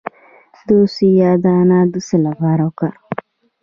[0.67, 3.03] د سویا دانه د څه لپاره وکاروم؟